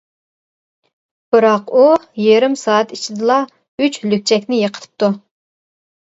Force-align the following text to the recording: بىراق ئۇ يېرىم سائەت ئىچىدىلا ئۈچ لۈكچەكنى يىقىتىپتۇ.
بىراق 1.33 1.67
ئۇ 1.79 1.83
يېرىم 2.21 2.55
سائەت 2.61 2.93
ئىچىدىلا 2.95 3.35
ئۈچ 3.83 3.99
لۈكچەكنى 4.13 4.61
يىقىتىپتۇ. 4.63 5.11